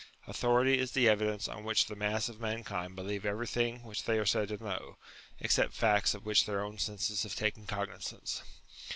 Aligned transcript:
Authority 0.25 0.79
is 0.79 0.93
the 0.93 1.07
evidence 1.07 1.47
on 1.47 1.63
which 1.63 1.85
the 1.85 1.95
mass 1.95 2.27
of 2.27 2.39
mankind 2.39 2.95
believe 2.95 3.23
everything 3.23 3.83
which 3.83 4.05
they 4.05 4.17
are 4.17 4.25
said 4.25 4.47
to 4.47 4.57
know, 4.57 4.97
except 5.39 5.73
facts 5.75 6.15
of 6.15 6.25
which 6.25 6.45
their 6.47 6.63
own 6.63 6.79
senses 6.79 7.21
have 7.21 7.35
taken 7.35 7.67
cognizance. 7.67 8.41